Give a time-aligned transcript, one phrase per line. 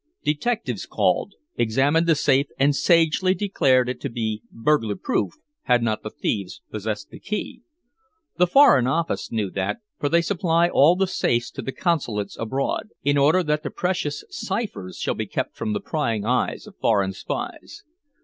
[0.23, 5.33] Detectives called, examined the safe, and sagely declared it to be burglar proof,
[5.65, 7.61] had not the thieves possessed the key.
[8.39, 12.89] The Foreign Office knew that, for they supply all the safes to the Consulates abroad,
[13.03, 17.13] in order that the precious ciphers shall be kept from the prying eyes of foreign
[17.13, 17.83] spies.